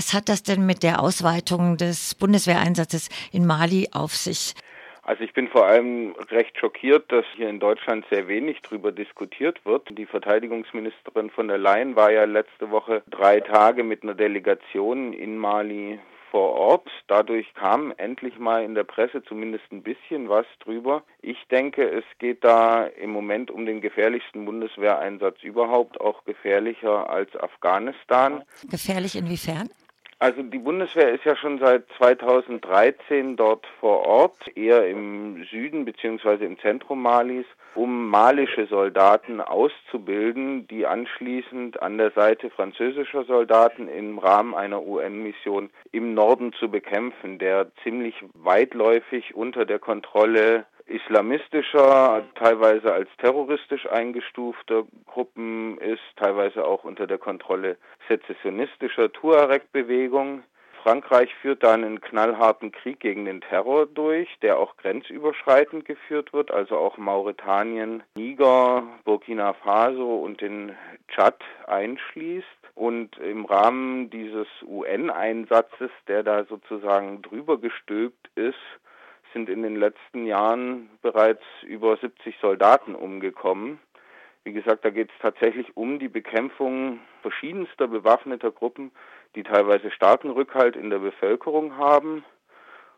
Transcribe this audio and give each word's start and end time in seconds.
Was 0.00 0.14
hat 0.14 0.30
das 0.30 0.42
denn 0.42 0.64
mit 0.64 0.82
der 0.82 1.02
Ausweitung 1.02 1.76
des 1.76 2.14
Bundeswehreinsatzes 2.14 3.10
in 3.32 3.44
Mali 3.44 3.90
auf 3.92 4.16
sich? 4.16 4.54
Also 5.02 5.22
ich 5.22 5.34
bin 5.34 5.46
vor 5.46 5.66
allem 5.66 6.14
recht 6.30 6.58
schockiert, 6.58 7.12
dass 7.12 7.26
hier 7.36 7.50
in 7.50 7.60
Deutschland 7.60 8.06
sehr 8.08 8.26
wenig 8.26 8.62
darüber 8.62 8.92
diskutiert 8.92 9.62
wird. 9.66 9.86
Die 9.98 10.06
Verteidigungsministerin 10.06 11.28
von 11.28 11.48
der 11.48 11.58
Leyen 11.58 11.96
war 11.96 12.10
ja 12.10 12.24
letzte 12.24 12.70
Woche 12.70 13.02
drei 13.10 13.40
Tage 13.40 13.84
mit 13.84 14.02
einer 14.02 14.14
Delegation 14.14 15.12
in 15.12 15.36
Mali 15.36 16.00
vor 16.30 16.54
Ort. 16.54 16.88
Dadurch 17.06 17.52
kam 17.52 17.92
endlich 17.98 18.38
mal 18.38 18.64
in 18.64 18.74
der 18.74 18.84
Presse 18.84 19.22
zumindest 19.22 19.64
ein 19.70 19.82
bisschen 19.82 20.30
was 20.30 20.46
drüber. 20.60 21.02
Ich 21.20 21.36
denke, 21.50 21.86
es 21.86 22.04
geht 22.18 22.42
da 22.42 22.86
im 22.86 23.10
Moment 23.10 23.50
um 23.50 23.66
den 23.66 23.82
gefährlichsten 23.82 24.46
Bundeswehreinsatz 24.46 25.42
überhaupt, 25.42 26.00
auch 26.00 26.24
gefährlicher 26.24 27.10
als 27.10 27.36
Afghanistan. 27.36 28.44
Gefährlich 28.70 29.14
inwiefern? 29.14 29.68
Also 30.22 30.42
die 30.42 30.58
Bundeswehr 30.58 31.14
ist 31.14 31.24
ja 31.24 31.34
schon 31.34 31.58
seit 31.58 31.84
2013 31.96 33.38
dort 33.38 33.66
vor 33.80 34.04
Ort, 34.04 34.54
eher 34.54 34.86
im 34.86 35.46
Süden 35.50 35.86
beziehungsweise 35.86 36.44
im 36.44 36.58
Zentrum 36.58 37.00
Malis, 37.00 37.46
um 37.74 38.10
malische 38.10 38.66
Soldaten 38.66 39.40
auszubilden, 39.40 40.68
die 40.68 40.86
anschließend 40.86 41.80
an 41.80 41.96
der 41.96 42.10
Seite 42.10 42.50
französischer 42.50 43.24
Soldaten 43.24 43.88
im 43.88 44.18
Rahmen 44.18 44.54
einer 44.54 44.82
UN-Mission 44.82 45.70
im 45.90 46.12
Norden 46.12 46.52
zu 46.52 46.70
bekämpfen, 46.70 47.38
der 47.38 47.72
ziemlich 47.82 48.14
weitläufig 48.34 49.34
unter 49.34 49.64
der 49.64 49.78
Kontrolle 49.78 50.66
islamistischer, 50.90 52.24
teilweise 52.34 52.92
als 52.92 53.08
terroristisch 53.18 53.86
eingestufter 53.90 54.84
Gruppen 55.06 55.78
ist, 55.78 56.02
teilweise 56.16 56.64
auch 56.64 56.84
unter 56.84 57.06
der 57.06 57.18
Kontrolle 57.18 57.76
sezessionistischer 58.08 59.12
Tuareg-Bewegung. 59.12 60.42
Frankreich 60.82 61.34
führt 61.42 61.62
da 61.62 61.74
einen 61.74 62.00
knallharten 62.00 62.72
Krieg 62.72 63.00
gegen 63.00 63.26
den 63.26 63.42
Terror 63.42 63.86
durch, 63.86 64.28
der 64.40 64.58
auch 64.58 64.76
grenzüberschreitend 64.78 65.84
geführt 65.84 66.32
wird, 66.32 66.50
also 66.50 66.76
auch 66.78 66.96
Mauretanien, 66.96 68.02
Niger, 68.14 68.82
Burkina 69.04 69.52
Faso 69.52 70.16
und 70.16 70.40
den 70.40 70.74
Tschad 71.08 71.42
einschließt. 71.66 72.46
Und 72.74 73.18
im 73.18 73.44
Rahmen 73.44 74.08
dieses 74.08 74.46
UN-Einsatzes, 74.62 75.90
der 76.08 76.22
da 76.22 76.44
sozusagen 76.44 77.20
drüber 77.20 77.58
gestülpt 77.58 78.30
ist, 78.36 78.56
sind 79.32 79.48
in 79.48 79.62
den 79.62 79.76
letzten 79.76 80.26
Jahren 80.26 80.90
bereits 81.02 81.42
über 81.62 81.96
70 81.96 82.36
Soldaten 82.40 82.94
umgekommen. 82.94 83.78
Wie 84.44 84.52
gesagt, 84.52 84.84
da 84.84 84.90
geht 84.90 85.10
es 85.10 85.18
tatsächlich 85.20 85.76
um 85.76 85.98
die 85.98 86.08
Bekämpfung 86.08 87.00
verschiedenster 87.22 87.88
bewaffneter 87.88 88.50
Gruppen, 88.50 88.90
die 89.34 89.42
teilweise 89.42 89.90
starken 89.90 90.30
Rückhalt 90.30 90.76
in 90.76 90.90
der 90.90 90.98
Bevölkerung 90.98 91.76
haben. 91.76 92.24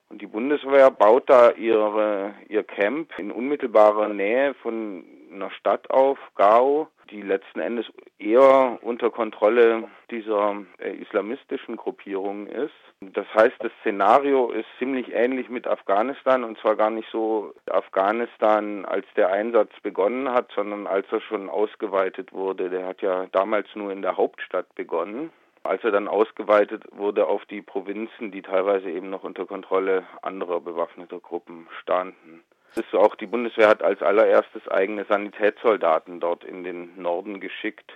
Und 0.08 0.20
die 0.20 0.26
Bundeswehr 0.26 0.90
baut 0.90 1.28
da 1.28 1.50
ihre, 1.52 2.34
ihr 2.48 2.62
Camp 2.62 3.18
in 3.18 3.32
unmittelbarer 3.32 4.08
Nähe 4.08 4.54
von 4.54 5.04
einer 5.32 5.50
Stadt 5.50 5.90
auf, 5.90 6.18
Gao, 6.36 6.88
die 7.10 7.22
letzten 7.22 7.60
Endes 7.60 7.86
eher 8.18 8.78
unter 8.82 9.10
Kontrolle 9.10 9.84
dieser 10.10 10.56
äh, 10.78 10.94
islamistischen 10.96 11.76
Gruppierung 11.76 12.46
ist. 12.46 12.72
Das 13.00 13.26
heißt, 13.34 13.56
das 13.58 13.72
Szenario 13.80 14.50
ist 14.50 14.66
ziemlich 14.78 15.12
ähnlich 15.12 15.48
mit 15.48 15.66
Afghanistan 15.66 16.44
und 16.44 16.58
zwar 16.58 16.76
gar 16.76 16.90
nicht 16.90 17.08
so 17.10 17.52
Afghanistan, 17.70 18.84
als 18.84 19.06
der 19.16 19.30
Einsatz 19.30 19.72
begonnen 19.82 20.30
hat, 20.32 20.50
sondern 20.54 20.86
als 20.86 21.06
er 21.10 21.20
schon 21.20 21.50
ausgeweitet 21.50 22.32
wurde. 22.32 22.70
Der 22.70 22.86
hat 22.86 23.02
ja 23.02 23.26
damals 23.32 23.66
nur 23.74 23.92
in 23.92 24.02
der 24.02 24.16
Hauptstadt 24.16 24.72
begonnen. 24.74 25.30
Als 25.64 25.84
er 25.84 25.92
dann 25.92 26.08
ausgeweitet 26.08 26.84
wurde 26.92 27.26
auf 27.26 27.44
die 27.46 27.62
Provinzen, 27.62 28.32
die 28.32 28.42
teilweise 28.42 28.90
eben 28.90 29.10
noch 29.10 29.22
unter 29.22 29.46
Kontrolle 29.46 30.04
anderer 30.22 30.60
bewaffneter 30.60 31.20
Gruppen 31.20 31.68
standen. 31.80 32.42
Ist 32.74 32.94
auch 32.94 33.14
die 33.16 33.26
Bundeswehr 33.26 33.68
hat 33.68 33.82
als 33.82 34.00
allererstes 34.00 34.66
eigene 34.68 35.04
Sanitätssoldaten 35.04 36.20
dort 36.20 36.44
in 36.44 36.64
den 36.64 37.00
Norden 37.00 37.40
geschickt, 37.40 37.90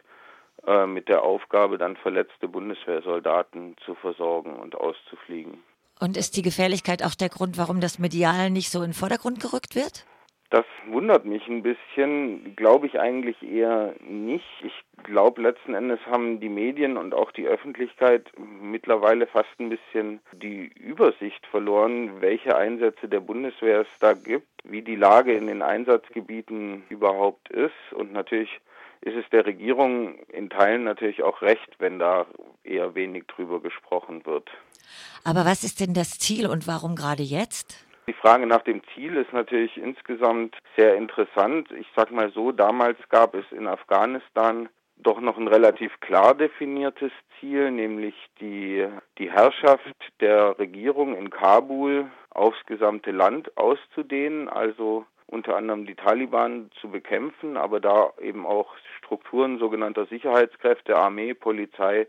äh, 0.66 0.86
mit 0.86 1.08
der 1.08 1.22
Aufgabe, 1.22 1.78
dann 1.78 1.96
verletzte 1.96 2.48
Bundeswehrsoldaten 2.48 3.76
zu 3.84 3.94
versorgen 3.94 4.56
und 4.56 4.74
auszufliegen. 4.74 5.62
Und 5.98 6.16
ist 6.16 6.36
die 6.36 6.42
Gefährlichkeit 6.42 7.02
auch 7.02 7.14
der 7.14 7.30
Grund, 7.30 7.56
warum 7.56 7.80
das 7.80 7.98
medial 7.98 8.50
nicht 8.50 8.70
so 8.70 8.80
in 8.80 8.88
den 8.88 8.94
Vordergrund 8.94 9.40
gerückt 9.40 9.74
wird? 9.74 10.04
Das 10.50 10.64
wundert 10.86 11.24
mich 11.24 11.46
ein 11.48 11.62
bisschen, 11.62 12.54
glaube 12.54 12.86
ich 12.86 13.00
eigentlich 13.00 13.42
eher 13.42 13.94
nicht. 14.00 14.44
Ich 14.62 14.72
glaube, 15.02 15.42
letzten 15.42 15.74
Endes 15.74 15.98
haben 16.06 16.38
die 16.38 16.48
Medien 16.48 16.96
und 16.96 17.14
auch 17.14 17.32
die 17.32 17.48
Öffentlichkeit 17.48 18.30
mittlerweile 18.38 19.26
fast 19.26 19.48
ein 19.58 19.70
bisschen 19.70 20.20
die 20.32 20.70
Übersicht 20.78 21.44
verloren, 21.48 22.20
welche 22.20 22.56
Einsätze 22.56 23.08
der 23.08 23.20
Bundeswehr 23.20 23.80
es 23.80 23.88
da 23.98 24.12
gibt, 24.12 24.46
wie 24.62 24.82
die 24.82 24.96
Lage 24.96 25.32
in 25.32 25.48
den 25.48 25.62
Einsatzgebieten 25.62 26.84
überhaupt 26.90 27.48
ist. 27.48 27.92
Und 27.92 28.12
natürlich 28.12 28.60
ist 29.00 29.16
es 29.16 29.28
der 29.30 29.46
Regierung 29.46 30.20
in 30.28 30.48
Teilen 30.48 30.84
natürlich 30.84 31.22
auch 31.22 31.42
recht, 31.42 31.78
wenn 31.78 31.98
da 31.98 32.26
eher 32.62 32.94
wenig 32.94 33.24
drüber 33.26 33.60
gesprochen 33.60 34.24
wird. 34.26 34.48
Aber 35.24 35.44
was 35.44 35.64
ist 35.64 35.80
denn 35.80 35.94
das 35.94 36.18
Ziel 36.18 36.46
und 36.46 36.66
warum 36.66 36.94
gerade 36.94 37.22
jetzt? 37.22 37.85
Die 38.08 38.12
Frage 38.12 38.46
nach 38.46 38.62
dem 38.62 38.82
Ziel 38.94 39.16
ist 39.16 39.32
natürlich 39.32 39.76
insgesamt 39.76 40.56
sehr 40.76 40.94
interessant. 40.94 41.72
Ich 41.72 41.88
sag 41.96 42.12
mal 42.12 42.30
so, 42.30 42.52
damals 42.52 42.96
gab 43.08 43.34
es 43.34 43.44
in 43.50 43.66
Afghanistan 43.66 44.68
doch 44.96 45.20
noch 45.20 45.36
ein 45.36 45.48
relativ 45.48 45.98
klar 46.00 46.34
definiertes 46.34 47.10
Ziel, 47.38 47.72
nämlich 47.72 48.14
die, 48.40 48.86
die 49.18 49.30
Herrschaft 49.30 49.96
der 50.20 50.56
Regierung 50.58 51.16
in 51.16 51.30
Kabul 51.30 52.08
aufs 52.30 52.64
gesamte 52.66 53.10
Land 53.10 53.56
auszudehnen, 53.56 54.48
also 54.48 55.04
unter 55.26 55.56
anderem 55.56 55.84
die 55.84 55.96
Taliban 55.96 56.70
zu 56.80 56.88
bekämpfen, 56.88 57.56
aber 57.56 57.80
da 57.80 58.12
eben 58.20 58.46
auch 58.46 58.76
Strukturen 58.98 59.58
sogenannter 59.58 60.06
Sicherheitskräfte, 60.06 60.96
Armee, 60.96 61.34
Polizei 61.34 62.06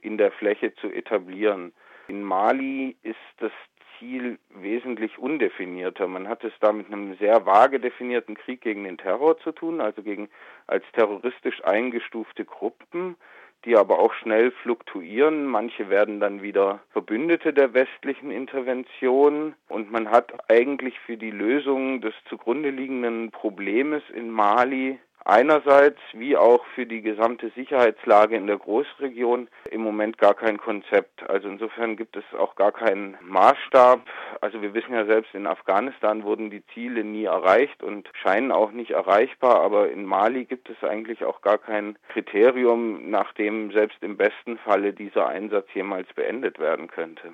in 0.00 0.16
der 0.16 0.32
Fläche 0.32 0.74
zu 0.76 0.88
etablieren. 0.88 1.74
In 2.08 2.22
Mali 2.22 2.96
ist 3.02 3.16
das 3.38 3.52
Ziel 3.98 4.38
wesentlich 4.50 5.18
undefinierter. 5.18 6.06
Man 6.06 6.28
hat 6.28 6.44
es 6.44 6.52
da 6.60 6.72
mit 6.72 6.86
einem 6.86 7.14
sehr 7.16 7.46
vage 7.46 7.80
definierten 7.80 8.36
Krieg 8.36 8.60
gegen 8.60 8.84
den 8.84 8.98
Terror 8.98 9.38
zu 9.38 9.52
tun, 9.52 9.80
also 9.80 10.02
gegen 10.02 10.28
als 10.66 10.84
terroristisch 10.92 11.64
eingestufte 11.64 12.44
Gruppen, 12.44 13.16
die 13.64 13.76
aber 13.76 13.98
auch 13.98 14.12
schnell 14.14 14.50
fluktuieren. 14.50 15.46
Manche 15.46 15.88
werden 15.88 16.20
dann 16.20 16.42
wieder 16.42 16.80
Verbündete 16.90 17.52
der 17.52 17.74
westlichen 17.74 18.30
Intervention 18.30 19.54
und 19.68 19.90
man 19.90 20.10
hat 20.10 20.50
eigentlich 20.50 20.98
für 21.00 21.16
die 21.16 21.30
Lösung 21.30 22.00
des 22.00 22.14
zugrunde 22.28 22.70
liegenden 22.70 23.30
Problems 23.30 24.02
in 24.12 24.30
Mali 24.30 24.98
einerseits 25.24 25.98
wie 26.12 26.36
auch 26.36 26.64
für 26.74 26.86
die 26.86 27.02
gesamte 27.02 27.50
Sicherheitslage 27.50 28.36
in 28.36 28.46
der 28.46 28.58
Großregion 28.58 29.48
im 29.70 29.80
Moment 29.80 30.18
gar 30.18 30.34
kein 30.34 30.58
Konzept. 30.58 31.28
Also 31.28 31.48
insofern 31.48 31.96
gibt 31.96 32.16
es 32.16 32.24
auch 32.38 32.54
gar 32.54 32.72
keinen 32.72 33.16
Maßstab. 33.22 34.00
Also 34.40 34.62
wir 34.62 34.74
wissen 34.74 34.92
ja 34.92 35.06
selbst, 35.06 35.34
in 35.34 35.46
Afghanistan 35.46 36.24
wurden 36.24 36.50
die 36.50 36.64
Ziele 36.74 37.04
nie 37.04 37.24
erreicht 37.24 37.82
und 37.82 38.08
scheinen 38.14 38.52
auch 38.52 38.72
nicht 38.72 38.92
erreichbar, 38.92 39.60
aber 39.60 39.90
in 39.90 40.04
Mali 40.04 40.44
gibt 40.44 40.68
es 40.70 40.82
eigentlich 40.88 41.24
auch 41.24 41.40
gar 41.40 41.58
kein 41.58 41.96
Kriterium, 42.08 43.10
nach 43.10 43.32
dem 43.34 43.72
selbst 43.72 44.02
im 44.02 44.16
besten 44.16 44.58
Falle 44.58 44.92
dieser 44.92 45.26
Einsatz 45.28 45.66
jemals 45.74 46.12
beendet 46.14 46.58
werden 46.58 46.88
könnte. 46.88 47.32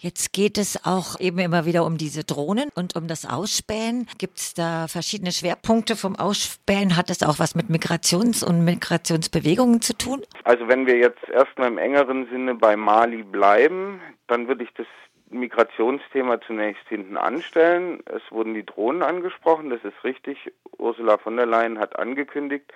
Jetzt 0.00 0.32
geht 0.32 0.58
es 0.58 0.86
auch 0.86 1.18
eben 1.18 1.40
immer 1.40 1.66
wieder 1.66 1.84
um 1.84 1.98
diese 1.98 2.22
Drohnen 2.22 2.70
und 2.76 2.94
um 2.94 3.08
das 3.08 3.28
Ausspähen. 3.28 4.06
Gibt 4.18 4.38
es 4.38 4.54
da 4.54 4.86
verschiedene 4.86 5.32
Schwerpunkte 5.32 5.96
vom 5.96 6.14
Ausspähen? 6.14 6.96
Hat 6.96 7.10
das 7.10 7.24
auch 7.24 7.40
was 7.40 7.56
mit 7.56 7.68
Migrations- 7.68 8.44
und 8.44 8.64
Migrationsbewegungen 8.64 9.80
zu 9.80 9.98
tun? 9.98 10.22
Also 10.44 10.68
wenn 10.68 10.86
wir 10.86 10.98
jetzt 10.98 11.28
erstmal 11.28 11.66
im 11.66 11.78
engeren 11.78 12.28
Sinne 12.30 12.54
bei 12.54 12.76
Mali 12.76 13.24
bleiben, 13.24 14.00
dann 14.28 14.46
würde 14.46 14.62
ich 14.62 14.72
das 14.74 14.86
Migrationsthema 15.30 16.40
zunächst 16.42 16.86
hinten 16.88 17.16
anstellen. 17.16 17.98
Es 18.06 18.22
wurden 18.30 18.54
die 18.54 18.64
Drohnen 18.64 19.02
angesprochen, 19.02 19.68
das 19.68 19.82
ist 19.82 20.04
richtig. 20.04 20.52
Ursula 20.78 21.18
von 21.18 21.36
der 21.36 21.46
Leyen 21.46 21.80
hat 21.80 21.98
angekündigt, 21.98 22.72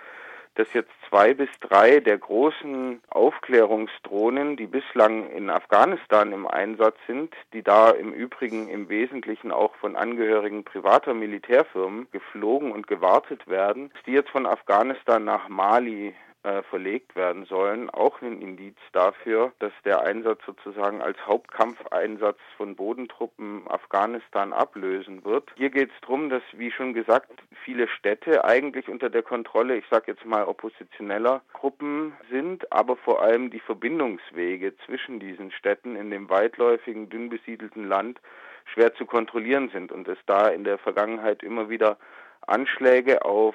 dass 0.54 0.72
jetzt 0.72 0.92
zwei 1.08 1.34
bis 1.34 1.48
drei 1.60 2.00
der 2.00 2.18
großen 2.18 3.00
Aufklärungsdrohnen, 3.08 4.56
die 4.56 4.66
bislang 4.66 5.30
in 5.30 5.50
Afghanistan 5.50 6.32
im 6.32 6.46
Einsatz 6.46 6.96
sind, 7.06 7.34
die 7.52 7.62
da 7.62 7.90
im 7.90 8.12
Übrigen 8.12 8.68
im 8.68 8.88
Wesentlichen 8.88 9.50
auch 9.50 9.74
von 9.76 9.96
Angehörigen 9.96 10.64
privater 10.64 11.14
Militärfirmen 11.14 12.06
geflogen 12.10 12.72
und 12.72 12.86
gewartet 12.86 13.48
werden, 13.48 13.90
die 14.06 14.12
jetzt 14.12 14.30
von 14.30 14.46
Afghanistan 14.46 15.24
nach 15.24 15.48
Mali 15.48 16.14
äh, 16.44 16.62
verlegt 16.64 17.14
werden 17.14 17.44
sollen, 17.44 17.88
auch 17.88 18.20
ein 18.20 18.42
Indiz 18.42 18.76
dafür, 18.92 19.52
dass 19.60 19.72
der 19.84 20.02
Einsatz 20.02 20.40
sozusagen 20.44 21.00
als 21.00 21.16
Hauptkampfeinsatz 21.26 22.38
von 22.56 22.74
Bodentruppen 22.74 23.62
Afghanistan 23.68 24.52
ablösen 24.52 25.24
wird. 25.24 25.50
Hier 25.56 25.70
geht 25.70 25.90
es 25.90 26.00
darum, 26.00 26.30
dass, 26.30 26.42
wie 26.52 26.72
schon 26.72 26.94
gesagt, 26.94 27.30
viele 27.64 27.86
Städte 27.86 28.44
eigentlich 28.44 28.88
unter 28.88 29.08
der 29.08 29.22
Kontrolle, 29.22 29.76
ich 29.76 29.84
sage 29.88 30.12
jetzt 30.12 30.24
mal 30.24 30.44
oppositioneller 30.44 31.42
Gruppen 31.52 32.12
sind, 32.30 32.72
aber 32.72 32.96
vor 32.96 33.22
allem 33.22 33.50
die 33.50 33.60
Verbindungswege 33.60 34.76
zwischen 34.84 35.20
diesen 35.20 35.52
Städten 35.52 35.94
in 35.94 36.10
dem 36.10 36.28
weitläufigen, 36.28 37.08
dünn 37.08 37.28
besiedelten 37.28 37.86
Land 37.86 38.20
schwer 38.64 38.94
zu 38.94 39.06
kontrollieren 39.06 39.70
sind 39.70 39.92
und 39.92 40.08
es 40.08 40.18
da 40.26 40.48
in 40.48 40.64
der 40.64 40.78
Vergangenheit 40.78 41.42
immer 41.42 41.68
wieder 41.68 41.98
Anschläge 42.46 43.24
auf 43.24 43.54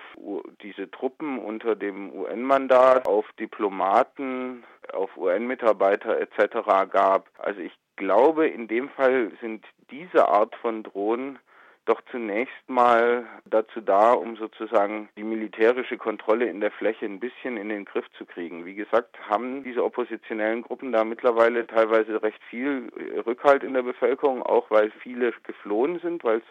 diese 0.61 0.89
Truppen 0.89 1.39
unter 1.39 1.75
dem 1.75 2.13
UN-Mandat, 2.13 3.07
auf 3.07 3.25
Diplomaten, 3.39 4.63
auf 4.93 5.15
UN-Mitarbeiter 5.17 6.19
etc. 6.19 6.89
gab. 6.91 7.27
Also 7.37 7.61
ich 7.61 7.73
glaube, 7.95 8.47
in 8.47 8.67
dem 8.67 8.89
Fall 8.89 9.31
sind 9.41 9.65
diese 9.91 10.27
Art 10.27 10.55
von 10.55 10.83
Drohnen 10.83 11.39
doch 11.87 12.01
zunächst 12.11 12.67
mal 12.67 13.25
dazu 13.45 13.79
da, 13.79 14.11
um 14.11 14.35
sozusagen 14.35 15.07
die 15.15 15.23
militärische 15.23 15.97
Kontrolle 15.97 16.45
in 16.45 16.59
der 16.59 16.71
Fläche 16.71 17.05
ein 17.05 17.19
bisschen 17.19 17.55
in 17.55 17.69
den 17.69 17.85
Griff 17.85 18.05
zu 18.17 18.25
kriegen. 18.25 18.65
Wie 18.65 18.75
gesagt, 18.75 19.17
haben 19.29 19.63
diese 19.63 19.83
oppositionellen 19.83 20.63
Gruppen 20.63 20.91
da 20.91 21.05
mittlerweile 21.05 21.65
teilweise 21.65 22.21
recht 22.21 22.43
viel 22.49 22.91
Rückhalt 23.25 23.63
in 23.63 23.73
der 23.73 23.83
Bevölkerung, 23.83 24.43
auch 24.43 24.69
weil 24.69 24.91
viele 25.01 25.31
geflohen 25.43 25.99
sind, 25.99 26.25
weil 26.25 26.39
es 26.39 26.43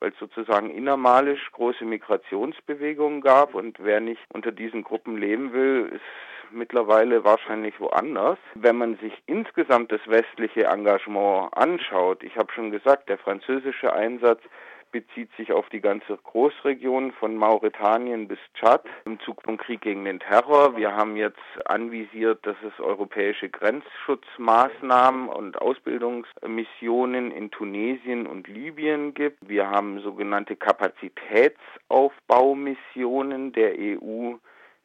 weil 0.00 0.10
es 0.10 0.18
sozusagen 0.18 0.70
innermalisch 0.70 1.50
große 1.52 1.84
Migrationsbewegungen 1.84 3.20
gab 3.20 3.54
und 3.54 3.78
wer 3.80 4.00
nicht 4.00 4.22
unter 4.32 4.52
diesen 4.52 4.84
Gruppen 4.84 5.16
leben 5.16 5.52
will, 5.52 5.90
ist 5.92 6.02
mittlerweile 6.50 7.24
wahrscheinlich 7.24 7.78
woanders. 7.80 8.38
Wenn 8.54 8.76
man 8.76 8.96
sich 8.98 9.12
insgesamt 9.26 9.92
das 9.92 10.00
westliche 10.06 10.64
Engagement 10.64 11.56
anschaut, 11.56 12.22
ich 12.22 12.36
habe 12.36 12.52
schon 12.52 12.70
gesagt, 12.70 13.08
der 13.08 13.18
französische 13.18 13.92
Einsatz 13.92 14.40
bezieht 14.90 15.30
sich 15.36 15.52
auf 15.52 15.68
die 15.68 15.80
ganze 15.80 16.16
Großregion 16.16 17.12
von 17.12 17.36
Mauretanien 17.36 18.26
bis 18.28 18.38
Tschad 18.54 18.84
im 19.04 19.20
Zug 19.20 19.42
vom 19.42 19.56
Krieg 19.56 19.80
gegen 19.80 20.04
den 20.04 20.18
Terror. 20.20 20.76
Wir 20.76 20.94
haben 20.96 21.16
jetzt 21.16 21.38
anvisiert, 21.66 22.46
dass 22.46 22.56
es 22.66 22.78
europäische 22.80 23.48
Grenzschutzmaßnahmen 23.48 25.28
und 25.28 25.60
Ausbildungsmissionen 25.60 27.30
in 27.30 27.50
Tunesien 27.50 28.26
und 28.26 28.48
Libyen 28.48 29.14
gibt. 29.14 29.48
Wir 29.48 29.70
haben 29.70 30.00
sogenannte 30.00 30.56
Kapazitätsaufbaumissionen 30.56 33.52
der 33.52 33.74
EU 33.78 34.34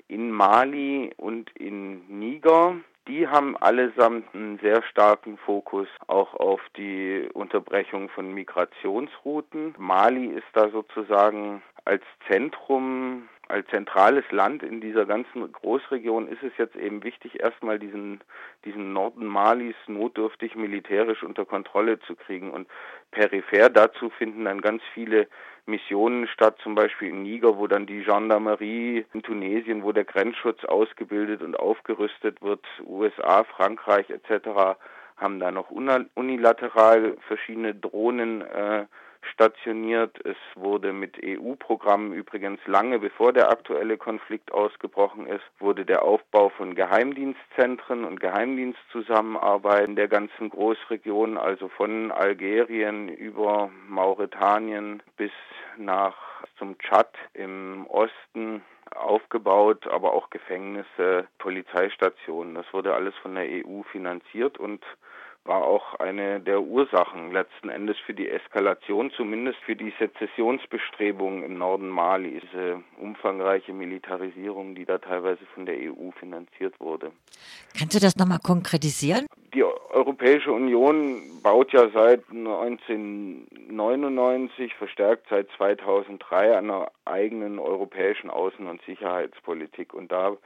in 0.07 0.31
Mali 0.31 1.11
und 1.17 1.49
in 1.57 2.19
Niger. 2.19 2.75
Die 3.07 3.27
haben 3.27 3.57
allesamt 3.57 4.33
einen 4.33 4.59
sehr 4.59 4.81
starken 4.83 5.37
Fokus 5.37 5.87
auch 6.07 6.33
auf 6.35 6.61
die 6.77 7.27
Unterbrechung 7.33 8.07
von 8.09 8.33
Migrationsrouten. 8.33 9.75
Mali 9.77 10.27
ist 10.27 10.47
da 10.53 10.69
sozusagen 10.69 11.61
als 11.83 12.03
Zentrum, 12.29 13.27
als 13.49 13.67
zentrales 13.67 14.23
Land 14.31 14.63
in 14.63 14.79
dieser 14.79 15.05
ganzen 15.05 15.51
Großregion 15.51 16.27
ist 16.27 16.43
es 16.43 16.53
jetzt 16.57 16.75
eben 16.75 17.03
wichtig, 17.03 17.41
erstmal 17.41 17.77
diesen, 17.77 18.21
diesen 18.63 18.93
Norden 18.93 19.25
Malis 19.25 19.75
notdürftig 19.87 20.55
militärisch 20.55 21.23
unter 21.23 21.45
Kontrolle 21.45 21.99
zu 21.99 22.15
kriegen. 22.15 22.51
Und 22.51 22.67
peripher 23.11 23.69
dazu 23.69 24.09
finden 24.09 24.45
dann 24.45 24.61
ganz 24.61 24.81
viele 24.93 25.27
Missionen 25.65 26.27
statt, 26.27 26.57
zum 26.63 26.75
Beispiel 26.75 27.09
in 27.09 27.23
Niger, 27.23 27.57
wo 27.57 27.67
dann 27.67 27.85
die 27.85 28.03
Gendarmerie 28.03 29.05
in 29.13 29.23
Tunesien, 29.23 29.83
wo 29.83 29.91
der 29.91 30.05
Grenzschutz 30.05 30.63
ausgebildet 30.65 31.41
und 31.41 31.57
aufgerüstet 31.57 32.41
wird, 32.41 32.65
USA, 32.85 33.43
Frankreich 33.43 34.09
etc. 34.09 34.77
haben 35.17 35.39
da 35.39 35.51
noch 35.51 35.69
unilateral 35.69 37.17
verschiedene 37.27 37.75
Drohnen 37.75 38.41
äh, 38.41 38.85
stationiert. 39.31 40.23
Es 40.25 40.37
wurde 40.55 40.93
mit 40.93 41.17
EU-Programmen 41.23 42.13
übrigens 42.13 42.59
lange 42.65 42.99
bevor 42.99 43.33
der 43.33 43.49
aktuelle 43.49 43.97
Konflikt 43.97 44.51
ausgebrochen 44.51 45.27
ist, 45.27 45.43
wurde 45.59 45.85
der 45.85 46.03
Aufbau 46.03 46.49
von 46.49 46.75
Geheimdienstzentren 46.75 48.05
und 48.05 48.19
Geheimdienstzusammenarbeit 48.19 49.87
in 49.87 49.95
der 49.95 50.07
ganzen 50.07 50.49
Großregion, 50.49 51.37
also 51.37 51.67
von 51.69 52.11
Algerien 52.11 53.09
über 53.09 53.69
Mauretanien 53.87 55.01
bis 55.17 55.31
nach 55.77 56.15
zum 56.57 56.77
Tschad 56.77 57.13
im 57.33 57.87
Osten 57.87 58.61
aufgebaut, 58.95 59.87
aber 59.87 60.13
auch 60.13 60.29
Gefängnisse, 60.29 61.27
Polizeistationen. 61.39 62.55
Das 62.55 62.65
wurde 62.73 62.93
alles 62.93 63.15
von 63.21 63.35
der 63.35 63.45
EU 63.45 63.81
finanziert 63.91 64.57
und 64.57 64.83
war 65.45 65.63
auch 65.63 65.95
eine 65.95 66.39
der 66.39 66.61
Ursachen 66.61 67.33
letzten 67.33 67.67
Endes 67.69 67.97
für 68.05 68.13
die 68.13 68.29
Eskalation, 68.29 69.11
zumindest 69.11 69.57
für 69.65 69.75
die 69.75 69.91
Sezessionsbestrebungen 69.99 71.43
im 71.43 71.57
Norden 71.57 71.89
Mali, 71.89 72.39
diese 72.39 72.81
umfangreiche 72.97 73.73
Militarisierung, 73.73 74.75
die 74.75 74.85
da 74.85 74.99
teilweise 74.99 75.45
von 75.53 75.65
der 75.65 75.75
EU 75.75 76.11
finanziert 76.17 76.79
wurde. 76.79 77.11
Kannst 77.77 77.95
du 77.95 77.99
das 77.99 78.15
nochmal 78.15 78.39
konkretisieren? 78.39 79.25
Die 79.53 79.63
Europäische 79.63 80.53
Union 80.53 81.21
baut 81.43 81.73
ja 81.73 81.89
seit 81.89 82.23
1999, 82.29 84.73
verstärkt 84.75 85.27
seit 85.29 85.49
2003, 85.57 86.57
einer 86.57 86.89
eigenen 87.05 87.59
europäischen 87.59 88.31
Außen- 88.31 88.69
und 88.69 88.81
Sicherheitspolitik. 88.83 89.93
Und 89.93 90.09
da 90.11 90.37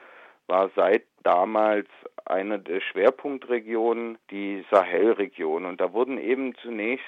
war 0.47 0.69
seit 0.75 1.03
damals 1.23 1.87
eine 2.29 2.59
der 2.59 2.81
Schwerpunktregionen 2.81 4.17
die 4.31 4.65
Sahelregion. 4.71 5.65
Und 5.65 5.81
da 5.81 5.93
wurden 5.93 6.17
eben 6.17 6.55
zunächst 6.55 7.05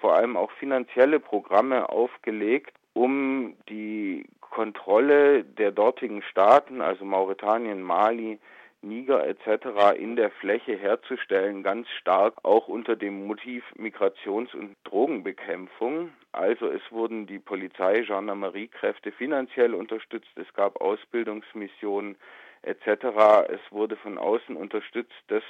vor 0.00 0.14
allem 0.14 0.36
auch 0.36 0.50
finanzielle 0.52 1.20
Programme 1.20 1.88
aufgelegt, 1.88 2.74
um 2.94 3.54
die 3.68 4.26
Kontrolle 4.40 5.44
der 5.44 5.70
dortigen 5.70 6.22
Staaten, 6.22 6.80
also 6.80 7.04
Mauretanien, 7.04 7.82
Mali, 7.82 8.38
Niger 8.80 9.26
etc. 9.26 9.98
in 9.98 10.14
der 10.14 10.30
Fläche 10.30 10.76
herzustellen, 10.76 11.62
ganz 11.62 11.88
stark 12.00 12.34
auch 12.44 12.68
unter 12.68 12.94
dem 12.94 13.26
Motiv 13.26 13.64
Migrations- 13.76 14.54
und 14.54 14.76
Drogenbekämpfung. 14.84 16.10
Also 16.32 16.68
es 16.68 16.82
wurden 16.90 17.26
die 17.26 17.40
Polizei, 17.40 18.02
Gendarmeriekräfte 18.02 19.10
finanziell 19.10 19.74
unterstützt, 19.74 20.30
es 20.36 20.52
gab 20.54 20.80
Ausbildungsmissionen, 20.80 22.16
etc. 22.62 23.48
Es 23.48 23.60
wurde 23.70 23.96
von 23.96 24.18
außen 24.18 24.56
unterstützt, 24.56 25.22
dass 25.28 25.42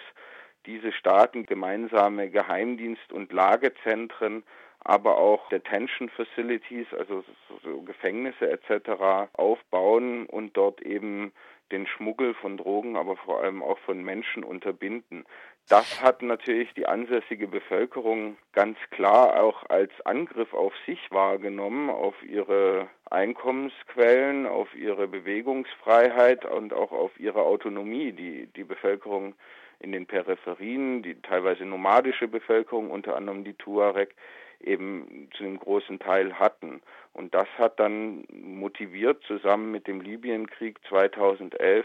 diese 0.66 0.92
Staaten 0.92 1.46
gemeinsame 1.46 2.28
Geheimdienst- 2.30 3.12
und 3.12 3.32
Lagezentren, 3.32 4.44
aber 4.80 5.18
auch 5.18 5.48
Detention 5.48 6.08
Facilities, 6.10 6.86
also 6.96 7.24
so 7.62 7.82
Gefängnisse 7.82 8.50
etc. 8.50 9.30
aufbauen 9.32 10.26
und 10.26 10.56
dort 10.56 10.80
eben 10.82 11.32
den 11.72 11.86
Schmuggel 11.86 12.34
von 12.34 12.56
Drogen, 12.56 12.96
aber 12.96 13.16
vor 13.16 13.40
allem 13.40 13.62
auch 13.62 13.78
von 13.80 14.02
Menschen 14.02 14.44
unterbinden. 14.44 15.24
Das 15.68 16.02
hat 16.02 16.22
natürlich 16.22 16.72
die 16.74 16.86
ansässige 16.86 17.46
Bevölkerung 17.46 18.38
ganz 18.52 18.78
klar 18.90 19.42
auch 19.42 19.68
als 19.68 19.92
Angriff 20.06 20.54
auf 20.54 20.72
sich 20.86 21.10
wahrgenommen, 21.10 21.90
auf 21.90 22.14
ihre 22.22 22.88
Einkommensquellen, 23.10 24.46
auf 24.46 24.74
ihre 24.74 25.08
Bewegungsfreiheit 25.08 26.46
und 26.46 26.72
auch 26.72 26.92
auf 26.92 27.20
ihre 27.20 27.42
Autonomie. 27.42 28.12
Die, 28.12 28.46
die 28.46 28.64
Bevölkerung 28.64 29.34
in 29.78 29.92
den 29.92 30.06
Peripherien, 30.06 31.02
die 31.02 31.20
teilweise 31.20 31.66
nomadische 31.66 32.28
Bevölkerung, 32.28 32.90
unter 32.90 33.14
anderem 33.14 33.44
die 33.44 33.54
Tuareg, 33.54 34.14
eben 34.60 35.28
zu 35.36 35.44
einem 35.44 35.58
großen 35.58 35.98
Teil 35.98 36.38
hatten. 36.38 36.80
Und 37.18 37.34
das 37.34 37.48
hat 37.58 37.80
dann 37.80 38.24
motiviert, 38.30 39.24
zusammen 39.24 39.72
mit 39.72 39.88
dem 39.88 40.00
Libyenkrieg 40.00 40.78
2011, 40.88 41.84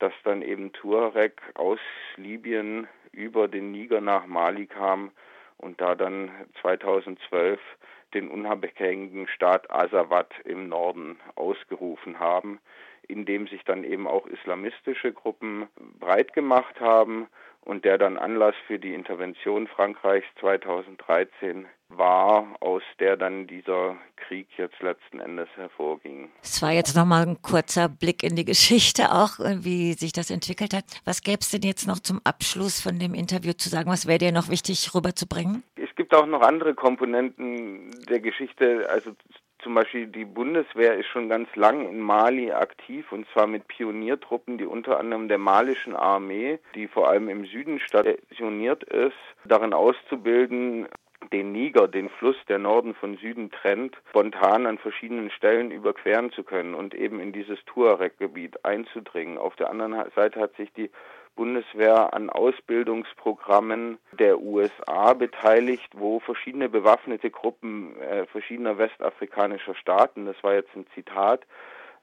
dass 0.00 0.12
dann 0.24 0.42
eben 0.42 0.72
Tuareg 0.72 1.40
aus 1.54 1.78
Libyen 2.16 2.88
über 3.12 3.46
den 3.46 3.70
Niger 3.70 4.00
nach 4.00 4.26
Mali 4.26 4.66
kam 4.66 5.12
und 5.58 5.80
da 5.80 5.94
dann 5.94 6.32
2012 6.60 7.60
den 8.14 8.28
unabhängigen 8.28 9.28
Staat 9.28 9.70
Azawad 9.70 10.34
im 10.44 10.68
Norden 10.68 11.20
ausgerufen 11.36 12.18
haben, 12.18 12.58
in 13.06 13.26
dem 13.26 13.46
sich 13.46 13.62
dann 13.62 13.84
eben 13.84 14.08
auch 14.08 14.26
islamistische 14.26 15.12
Gruppen 15.12 15.68
breit 16.00 16.32
gemacht 16.32 16.80
haben 16.80 17.28
und 17.64 17.84
der 17.84 17.98
dann 17.98 18.18
Anlass 18.18 18.54
für 18.66 18.78
die 18.78 18.94
Intervention 18.94 19.66
Frankreichs 19.66 20.26
2013 20.40 21.66
war, 21.88 22.56
aus 22.60 22.82
der 22.98 23.16
dann 23.16 23.46
dieser 23.46 23.96
Krieg 24.16 24.48
jetzt 24.56 24.80
letzten 24.80 25.20
Endes 25.20 25.48
hervorging. 25.54 26.30
Es 26.42 26.60
war 26.62 26.72
jetzt 26.72 26.96
nochmal 26.96 27.26
ein 27.26 27.40
kurzer 27.42 27.88
Blick 27.88 28.22
in 28.22 28.36
die 28.36 28.44
Geschichte 28.44 29.12
auch, 29.12 29.38
wie 29.38 29.92
sich 29.92 30.12
das 30.12 30.30
entwickelt 30.30 30.74
hat. 30.74 30.84
Was 31.04 31.22
gäbe 31.22 31.38
es 31.40 31.50
denn 31.50 31.62
jetzt 31.62 31.86
noch 31.86 32.00
zum 32.00 32.20
Abschluss 32.24 32.80
von 32.80 32.98
dem 32.98 33.14
Interview 33.14 33.52
zu 33.52 33.68
sagen? 33.68 33.90
Was 33.90 34.06
wäre 34.06 34.18
dir 34.18 34.32
noch 34.32 34.48
wichtig 34.48 34.94
rüberzubringen? 34.94 35.62
Es 35.76 35.94
gibt 35.96 36.14
auch 36.14 36.26
noch 36.26 36.42
andere 36.42 36.74
Komponenten 36.74 37.90
der 38.08 38.20
Geschichte. 38.20 38.88
Also 38.90 39.12
zum 39.64 39.74
Beispiel 39.74 40.06
die 40.06 40.26
Bundeswehr 40.26 40.94
ist 40.94 41.06
schon 41.06 41.28
ganz 41.28 41.48
lang 41.56 41.88
in 41.88 41.98
Mali 41.98 42.52
aktiv 42.52 43.10
und 43.10 43.26
zwar 43.32 43.46
mit 43.46 43.66
Pioniertruppen, 43.66 44.58
die 44.58 44.66
unter 44.66 45.00
anderem 45.00 45.26
der 45.26 45.38
malischen 45.38 45.96
Armee, 45.96 46.60
die 46.74 46.86
vor 46.86 47.08
allem 47.08 47.28
im 47.28 47.46
Süden 47.46 47.80
stationiert 47.80 48.84
ist, 48.84 49.16
darin 49.46 49.72
auszubilden, 49.72 50.86
den 51.32 51.52
Niger, 51.52 51.88
den 51.88 52.10
Fluss, 52.10 52.36
der 52.48 52.58
Norden 52.58 52.94
von 52.94 53.16
Süden 53.16 53.50
trennt, 53.50 53.96
spontan 54.10 54.66
an 54.66 54.76
verschiedenen 54.76 55.30
Stellen 55.30 55.70
überqueren 55.70 56.30
zu 56.30 56.44
können 56.44 56.74
und 56.74 56.94
eben 56.94 57.18
in 57.18 57.32
dieses 57.32 57.58
Tuareg-Gebiet 57.64 58.64
einzudringen. 58.64 59.38
Auf 59.38 59.56
der 59.56 59.70
anderen 59.70 59.96
Seite 60.14 60.40
hat 60.40 60.54
sich 60.56 60.70
die 60.74 60.90
Bundeswehr 61.36 62.14
an 62.14 62.30
Ausbildungsprogrammen 62.30 63.98
der 64.12 64.40
USA 64.40 65.14
beteiligt, 65.14 65.90
wo 65.94 66.20
verschiedene 66.20 66.68
bewaffnete 66.68 67.30
Gruppen 67.30 68.00
äh, 68.00 68.26
verschiedener 68.26 68.78
westafrikanischer 68.78 69.74
Staaten, 69.74 70.26
das 70.26 70.42
war 70.42 70.54
jetzt 70.54 70.74
ein 70.76 70.86
Zitat, 70.94 71.42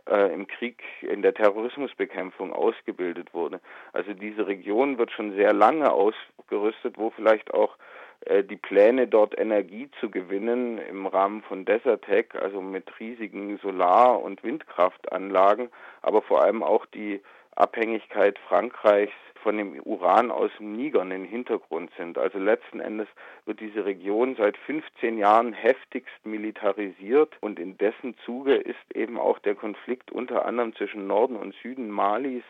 äh, 0.09 0.33
im 0.33 0.47
Krieg 0.47 0.81
in 1.01 1.21
der 1.21 1.33
Terrorismusbekämpfung 1.33 2.53
ausgebildet 2.53 3.33
wurde. 3.33 3.59
Also 3.93 4.13
diese 4.13 4.47
Region 4.47 4.97
wird 4.97 5.11
schon 5.11 5.35
sehr 5.35 5.53
lange 5.53 5.91
ausgerüstet, 5.91 6.97
wo 6.97 7.11
vielleicht 7.11 7.53
auch 7.53 7.77
äh, 8.25 8.43
die 8.43 8.57
Pläne, 8.57 9.07
dort 9.07 9.37
Energie 9.37 9.89
zu 9.99 10.09
gewinnen 10.09 10.77
im 10.77 11.07
Rahmen 11.07 11.41
von 11.43 11.65
Desertec, 11.65 12.35
also 12.35 12.61
mit 12.61 12.99
riesigen 12.99 13.57
Solar- 13.59 14.21
und 14.21 14.43
Windkraftanlagen, 14.43 15.69
aber 16.01 16.21
vor 16.21 16.41
allem 16.43 16.63
auch 16.63 16.85
die 16.85 17.21
Abhängigkeit 17.55 18.39
Frankreichs 18.47 19.13
von 19.41 19.57
dem 19.57 19.79
Uran 19.83 20.31
aus 20.31 20.51
dem 20.59 20.75
Niger 20.75 21.01
in 21.01 21.09
den 21.09 21.25
Hintergrund 21.25 21.91
sind. 21.97 22.17
Also 22.17 22.37
letzten 22.37 22.79
Endes 22.79 23.07
wird 23.45 23.59
diese 23.59 23.85
Region 23.85 24.35
seit 24.35 24.55
15 24.57 25.17
Jahren 25.17 25.53
heftigst 25.53 26.25
militarisiert 26.25 27.35
und 27.41 27.59
in 27.59 27.77
dessen 27.77 28.15
Zuge 28.25 28.55
ist 28.55 28.95
eben 28.95 29.19
auch 29.19 29.39
der 29.39 29.55
Konflikt 29.55 30.11
unter 30.11 30.45
anderem 30.45 30.75
zwischen 30.75 31.07
Norden 31.07 31.35
und 31.35 31.55
Süden 31.61 31.89
Malis 31.89 32.43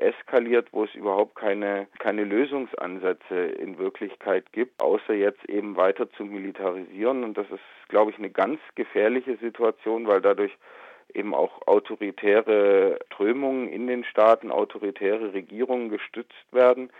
eskaliert, 0.00 0.68
wo 0.72 0.84
es 0.84 0.94
überhaupt 0.94 1.34
keine, 1.34 1.88
keine 1.98 2.24
Lösungsansätze 2.24 3.34
in 3.34 3.78
Wirklichkeit 3.78 4.52
gibt, 4.52 4.80
außer 4.80 5.14
jetzt 5.14 5.44
eben 5.48 5.76
weiter 5.76 6.10
zu 6.12 6.24
militarisieren. 6.24 7.24
Und 7.24 7.36
das 7.36 7.50
ist, 7.50 7.88
glaube 7.88 8.12
ich, 8.12 8.18
eine 8.18 8.30
ganz 8.30 8.60
gefährliche 8.74 9.36
Situation, 9.38 10.06
weil 10.06 10.20
dadurch 10.20 10.56
eben 11.14 11.34
auch 11.34 11.66
autoritäre 11.66 12.98
Strömungen 13.06 13.68
in 13.68 13.86
den 13.86 14.04
Staaten, 14.04 14.50
autoritäre 14.50 15.32
Regierungen 15.32 15.88
gestützt 15.88 16.52
werden. 16.52 16.90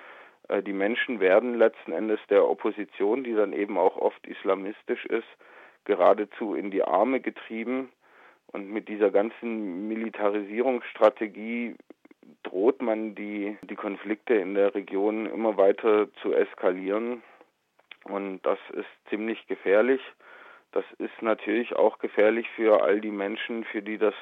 Äh, 0.48 0.62
die 0.62 0.72
Menschen 0.72 1.20
werden 1.20 1.58
letzten 1.58 1.92
Endes 1.92 2.20
der 2.28 2.48
Opposition, 2.48 3.24
die 3.24 3.34
dann 3.34 3.52
eben 3.52 3.78
auch 3.78 3.96
oft 3.96 4.26
islamistisch 4.26 5.04
ist, 5.06 5.28
geradezu 5.84 6.54
in 6.54 6.70
die 6.70 6.82
Arme 6.82 7.20
getrieben. 7.20 7.90
Und 8.50 8.70
mit 8.70 8.88
dieser 8.88 9.10
ganzen 9.10 9.88
Militarisierungsstrategie 9.88 11.76
droht 12.42 12.80
man 12.80 13.14
die, 13.14 13.58
die 13.62 13.74
Konflikte 13.74 14.34
in 14.34 14.54
der 14.54 14.74
Region 14.74 15.26
immer 15.26 15.56
weiter 15.56 16.08
zu 16.22 16.32
eskalieren. 16.32 17.22
Und 18.04 18.40
das 18.42 18.58
ist 18.72 18.88
ziemlich 19.10 19.46
gefährlich. 19.46 20.00
Das 20.72 20.84
ist 20.98 21.22
natürlich 21.22 21.75
auch 21.76 21.98
gefährlich 21.98 22.48
für 22.54 22.82
all 22.82 23.00
die 23.00 23.10
Menschen, 23.10 23.64
für 23.64 23.82
die 23.82 23.98
das 23.98 24.14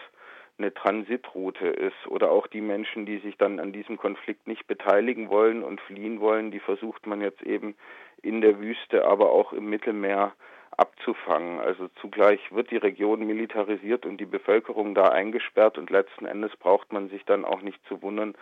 eine 0.58 0.72
Transitroute 0.72 1.66
ist 1.66 2.06
oder 2.06 2.30
auch 2.30 2.46
die 2.46 2.60
Menschen, 2.60 3.04
die 3.04 3.18
sich 3.18 3.36
dann 3.36 3.60
an 3.60 3.72
diesem 3.72 3.98
Konflikt 3.98 4.46
nicht 4.46 4.66
beteiligen 4.66 5.28
wollen 5.28 5.62
und 5.62 5.80
fliehen 5.82 6.20
wollen, 6.20 6.50
die 6.50 6.60
versucht 6.60 7.06
man 7.06 7.20
jetzt 7.20 7.42
eben 7.42 7.74
in 8.22 8.40
der 8.40 8.58
Wüste, 8.58 9.06
aber 9.06 9.30
auch 9.30 9.52
im 9.52 9.68
Mittelmeer 9.68 10.32
abzufangen. 10.76 11.60
Also 11.60 11.88
zugleich 12.00 12.40
wird 12.52 12.70
die 12.70 12.76
Region 12.76 13.26
militarisiert 13.26 14.06
und 14.06 14.18
die 14.18 14.26
Bevölkerung 14.26 14.94
da 14.94 15.08
eingesperrt 15.08 15.78
und 15.78 15.90
letzten 15.90 16.26
Endes 16.26 16.56
braucht 16.56 16.92
man 16.92 17.08
sich 17.08 17.24
dann 17.24 17.44
auch 17.44 17.62
nicht 17.62 17.84
zu 17.86 18.02
wundern, 18.02 18.34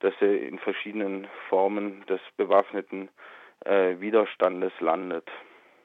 dass 0.00 0.14
er 0.20 0.42
in 0.42 0.58
verschiedenen 0.58 1.28
Formen 1.48 2.04
des 2.06 2.20
bewaffneten 2.36 3.08
äh, 3.64 4.00
Widerstandes 4.00 4.72
landet. 4.80 5.28